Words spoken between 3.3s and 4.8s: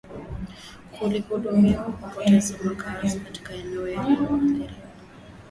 maeneo yaliyoathiriwa